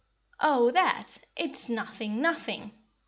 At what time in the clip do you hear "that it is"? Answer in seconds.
0.71-1.69